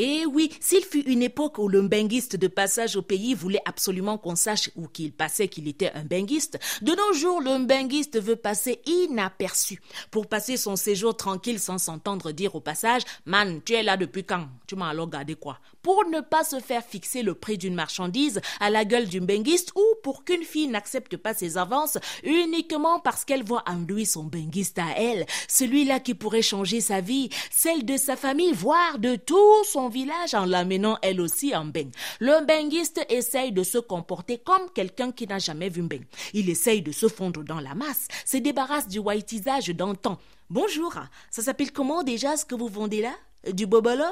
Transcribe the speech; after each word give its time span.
Et 0.00 0.20
eh 0.22 0.26
oui, 0.26 0.52
s'il 0.60 0.84
fut 0.84 1.02
une 1.10 1.22
époque 1.22 1.58
où 1.58 1.66
le 1.66 1.82
benguiste 1.82 2.36
de 2.36 2.46
passage 2.46 2.94
au 2.94 3.02
pays 3.02 3.34
voulait 3.34 3.60
absolument 3.64 4.16
qu'on 4.16 4.36
sache 4.36 4.70
ou 4.76 4.86
qu'il 4.86 5.12
passait 5.12 5.48
qu'il 5.48 5.66
était 5.66 5.90
un 5.92 6.04
benguiste, 6.04 6.56
de 6.82 6.92
nos 6.92 7.12
jours, 7.14 7.40
le 7.40 7.66
benguiste 7.66 8.22
veut 8.22 8.36
passer 8.36 8.80
inaperçu. 8.86 9.80
Pour 10.12 10.28
passer 10.28 10.56
son 10.56 10.76
séjour 10.76 11.16
tranquille 11.16 11.58
sans 11.58 11.78
s'entendre 11.78 12.30
dire 12.30 12.54
au 12.54 12.60
passage 12.60 13.02
Man, 13.26 13.60
tu 13.64 13.72
es 13.72 13.82
là 13.82 13.96
depuis 13.96 14.22
quand? 14.22 14.46
Tu 14.68 14.76
m'as 14.76 14.90
alors 14.90 15.10
gardé 15.10 15.34
quoi? 15.34 15.58
Pour 15.82 16.04
ne 16.04 16.20
pas 16.20 16.44
se 16.44 16.60
faire 16.60 16.84
fixer 16.84 17.22
le 17.22 17.34
prix 17.34 17.58
d'une 17.58 17.74
marchandise 17.74 18.40
à 18.60 18.70
la 18.70 18.84
gueule 18.84 19.08
du 19.08 19.20
benguiste 19.20 19.72
ou 19.74 19.82
pour 20.04 20.24
qu'une 20.24 20.44
fille 20.44 20.68
n'accepte 20.68 21.16
pas 21.16 21.34
ses 21.34 21.58
avances 21.58 21.98
uniquement 22.22 23.00
parce 23.00 23.24
qu'elle 23.24 23.42
voit 23.42 23.64
en 23.66 23.78
lui 23.78 24.06
son 24.06 24.22
benguiste 24.22 24.78
à 24.78 24.96
elle, 24.96 25.26
celui-là 25.48 25.98
qui 25.98 26.14
pourrait 26.14 26.42
changer 26.42 26.80
sa 26.80 27.00
vie, 27.00 27.30
celle 27.50 27.84
de 27.84 27.96
sa 27.96 28.14
famille, 28.14 28.52
voire 28.52 29.00
de 29.00 29.16
tout 29.16 29.64
son 29.64 29.87
village 29.88 30.34
en 30.34 30.44
l'amenant 30.44 30.98
elle 31.02 31.20
aussi 31.20 31.54
en 31.54 31.64
bain. 31.64 31.90
Le 32.20 32.44
benguiste 32.44 33.04
essaye 33.08 33.52
de 33.52 33.62
se 33.62 33.78
comporter 33.78 34.38
comme 34.38 34.70
quelqu'un 34.74 35.12
qui 35.12 35.26
n'a 35.26 35.38
jamais 35.38 35.68
vu 35.68 35.82
un 35.82 35.86
bain. 35.86 36.00
Il 36.32 36.48
essaye 36.50 36.82
de 36.82 36.92
se 36.92 37.08
fondre 37.08 37.42
dans 37.44 37.60
la 37.60 37.74
masse, 37.74 38.08
se 38.24 38.36
débarrasse 38.36 38.88
du 38.88 38.98
whiteisage 38.98 39.68
d'antan. 39.68 40.18
Bonjour, 40.50 40.94
ça 41.30 41.42
s'appelle 41.42 41.72
comment 41.72 42.02
déjà 42.02 42.36
ce 42.36 42.44
que 42.44 42.54
vous 42.54 42.68
vendez 42.68 43.02
là? 43.02 43.14
Du 43.52 43.66
bobolo? 43.66 44.04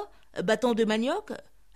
Bâton 0.43 0.75
de 0.75 0.85
manioc? 0.85 1.33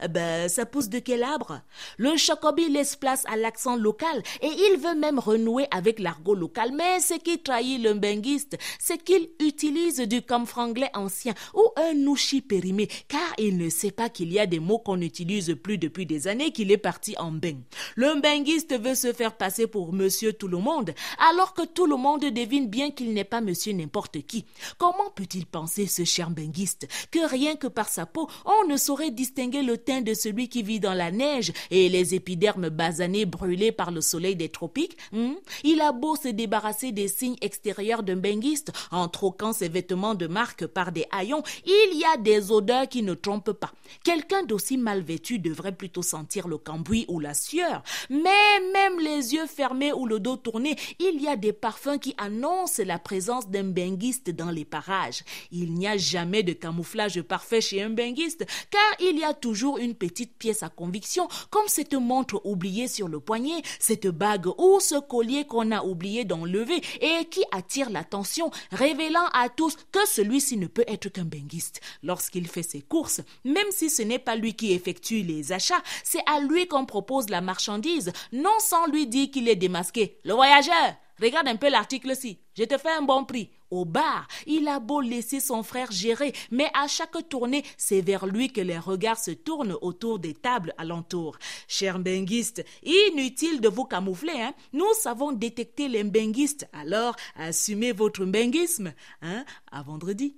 Ben, 0.08 0.48
ça 0.48 0.66
pousse 0.66 0.88
de 0.88 0.98
quel 0.98 1.22
arbre? 1.22 1.60
Le 1.98 2.16
chocobi 2.16 2.68
laisse 2.68 2.96
place 2.96 3.24
à 3.26 3.36
l'accent 3.36 3.76
local 3.76 4.22
et 4.42 4.48
il 4.48 4.78
veut 4.78 4.98
même 4.98 5.18
renouer 5.18 5.66
avec 5.70 5.98
l'argot 5.98 6.34
local. 6.34 6.72
Mais 6.72 7.00
ce 7.00 7.14
qui 7.14 7.38
trahit 7.38 7.82
le 7.82 7.94
benguiste, 7.94 8.56
c'est 8.78 9.02
qu'il 9.02 9.28
utilise 9.40 10.00
du 10.00 10.22
franglais 10.46 10.90
ancien 10.94 11.34
ou 11.54 11.62
un 11.76 11.94
nouchi 11.94 12.40
périmé, 12.40 12.88
car 13.08 13.34
il 13.38 13.58
ne 13.58 13.68
sait 13.68 13.90
pas 13.90 14.08
qu'il 14.08 14.32
y 14.32 14.38
a 14.38 14.46
des 14.46 14.60
mots 14.60 14.78
qu'on 14.78 14.96
n'utilise 14.96 15.54
plus 15.62 15.78
depuis 15.78 16.06
des 16.06 16.28
années 16.28 16.52
qu'il 16.52 16.70
est 16.70 16.78
parti 16.78 17.16
en 17.18 17.32
bain. 17.32 17.56
Le 17.96 18.20
benguiste 18.20 18.78
veut 18.80 18.94
se 18.94 19.12
faire 19.12 19.36
passer 19.36 19.66
pour 19.66 19.92
monsieur 19.92 20.32
tout 20.32 20.48
le 20.48 20.58
monde, 20.58 20.94
alors 21.30 21.54
que 21.54 21.66
tout 21.66 21.86
le 21.86 21.96
monde 21.96 22.24
devine 22.24 22.68
bien 22.68 22.90
qu'il 22.90 23.12
n'est 23.12 23.24
pas 23.24 23.40
monsieur 23.40 23.72
n'importe 23.72 24.22
qui. 24.26 24.44
Comment 24.78 25.10
peut-il 25.14 25.46
penser, 25.46 25.86
ce 25.86 26.04
cher 26.04 26.30
benguiste, 26.30 26.86
que 27.10 27.28
rien 27.28 27.56
que 27.56 27.66
par 27.66 27.88
sa 27.88 28.06
peau, 28.06 28.28
on 28.44 28.68
ne 28.68 28.76
saurait 28.76 29.10
distinguer 29.10 29.62
le 29.62 29.78
de 30.00 30.14
celui 30.14 30.48
qui 30.48 30.62
vit 30.62 30.78
dans 30.78 30.94
la 30.94 31.10
neige 31.10 31.52
et 31.72 31.88
les 31.88 32.14
épidermes 32.14 32.68
basanés 32.68 33.26
brûlés 33.26 33.72
par 33.72 33.90
le 33.90 34.00
soleil 34.00 34.36
des 34.36 34.48
tropiques, 34.48 34.96
hmm? 35.10 35.32
il 35.64 35.80
a 35.80 35.90
beau 35.90 36.14
se 36.14 36.28
débarrasser 36.28 36.92
des 36.92 37.08
signes 37.08 37.36
extérieurs 37.40 38.04
d'un 38.04 38.16
benguiste 38.16 38.72
en 38.92 39.08
troquant 39.08 39.52
ses 39.52 39.68
vêtements 39.68 40.14
de 40.14 40.28
marque 40.28 40.66
par 40.66 40.92
des 40.92 41.06
haillons, 41.10 41.42
il 41.66 41.98
y 41.98 42.04
a 42.04 42.16
des 42.16 42.52
odeurs 42.52 42.88
qui 42.88 43.02
ne 43.02 43.14
trompent 43.14 43.52
pas. 43.52 43.72
Quelqu'un 44.04 44.44
d'aussi 44.44 44.78
mal 44.78 45.02
vêtu 45.02 45.40
devrait 45.40 45.74
plutôt 45.74 46.02
sentir 46.02 46.46
le 46.46 46.58
cambouis 46.58 47.06
ou 47.08 47.18
la 47.18 47.34
sueur, 47.34 47.82
mais 48.08 48.60
même 48.72 49.00
les 49.00 49.34
yeux 49.34 49.46
fermés 49.46 49.92
ou 49.92 50.06
le 50.06 50.20
dos 50.20 50.36
tourné, 50.36 50.76
il 51.00 51.20
y 51.20 51.26
a 51.26 51.36
des 51.36 51.52
parfums 51.52 51.98
qui 52.00 52.14
annoncent 52.16 52.82
la 52.84 53.00
présence 53.00 53.48
d'un 53.48 53.64
benguiste 53.64 54.30
dans 54.30 54.50
les 54.50 54.64
parages. 54.64 55.24
Il 55.50 55.74
n'y 55.74 55.88
a 55.88 55.96
jamais 55.96 56.42
de 56.42 56.52
camouflage 56.52 57.20
parfait 57.22 57.60
chez 57.60 57.82
un 57.82 57.90
benguiste, 57.90 58.46
car 58.70 58.80
il 59.00 59.18
y 59.18 59.24
a 59.24 59.34
toujours 59.34 59.79
une 59.80 59.94
petite 59.94 60.36
pièce 60.36 60.62
à 60.62 60.68
conviction, 60.68 61.28
comme 61.50 61.66
cette 61.66 61.94
montre 61.94 62.40
oubliée 62.44 62.88
sur 62.88 63.08
le 63.08 63.20
poignet, 63.20 63.62
cette 63.78 64.06
bague 64.06 64.46
ou 64.58 64.80
ce 64.80 65.00
collier 65.00 65.44
qu'on 65.44 65.72
a 65.72 65.82
oublié 65.82 66.24
d'enlever 66.24 66.80
et 67.00 67.24
qui 67.26 67.42
attire 67.52 67.90
l'attention, 67.90 68.50
révélant 68.70 69.26
à 69.32 69.48
tous 69.48 69.76
que 69.92 70.06
celui-ci 70.06 70.56
ne 70.56 70.66
peut 70.66 70.84
être 70.86 71.08
qu'un 71.08 71.24
benguiste. 71.24 71.80
Lorsqu'il 72.02 72.46
fait 72.46 72.62
ses 72.62 72.82
courses, 72.82 73.20
même 73.44 73.70
si 73.70 73.90
ce 73.90 74.02
n'est 74.02 74.18
pas 74.18 74.36
lui 74.36 74.54
qui 74.54 74.72
effectue 74.72 75.22
les 75.22 75.52
achats, 75.52 75.82
c'est 76.04 76.22
à 76.26 76.40
lui 76.40 76.66
qu'on 76.66 76.86
propose 76.86 77.28
la 77.30 77.40
marchandise, 77.40 78.12
non 78.32 78.58
sans 78.58 78.86
lui 78.86 79.06
dire 79.06 79.30
qu'il 79.30 79.48
est 79.48 79.56
démasqué. 79.56 80.18
Le 80.24 80.34
voyageur, 80.34 80.94
regarde 81.20 81.48
un 81.48 81.56
peu 81.56 81.68
l'article-ci, 81.68 82.38
je 82.56 82.64
te 82.64 82.78
fais 82.78 82.90
un 82.90 83.02
bon 83.02 83.24
prix 83.24 83.50
au 83.70 83.84
bar. 83.84 84.26
Il 84.46 84.68
a 84.68 84.80
beau 84.80 85.00
laisser 85.00 85.40
son 85.40 85.62
frère 85.62 85.90
gérer, 85.92 86.32
mais 86.50 86.70
à 86.74 86.88
chaque 86.88 87.28
tournée, 87.28 87.64
c'est 87.76 88.00
vers 88.00 88.26
lui 88.26 88.52
que 88.52 88.60
les 88.60 88.78
regards 88.78 89.18
se 89.18 89.30
tournent 89.30 89.76
autour 89.80 90.18
des 90.18 90.34
tables 90.34 90.74
alentour. 90.76 91.38
Cher 91.68 91.98
benguiste, 91.98 92.64
inutile 92.82 93.60
de 93.60 93.68
vous 93.68 93.84
camoufler, 93.84 94.40
hein. 94.40 94.54
Nous 94.72 94.92
savons 95.00 95.32
détecter 95.32 95.88
les 95.88 96.04
benguistes. 96.04 96.68
Alors, 96.72 97.14
assumez 97.36 97.92
votre 97.92 98.24
benguisme, 98.24 98.92
hein. 99.22 99.44
À 99.70 99.82
vendredi. 99.82 100.34